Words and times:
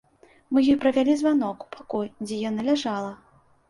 Мы 0.53 0.63
ёй 0.71 0.77
правялі 0.85 1.13
званок 1.21 1.57
у 1.69 1.71
пакой, 1.79 2.13
дзе 2.29 2.43
яна 2.49 2.61
ляжала. 2.75 3.19